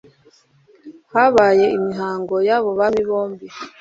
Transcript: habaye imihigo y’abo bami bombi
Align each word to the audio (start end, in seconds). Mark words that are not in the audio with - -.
habaye 1.13 1.65
imihigo 1.77 2.35
y’abo 2.47 2.69
bami 2.79 3.01
bombi 3.09 3.45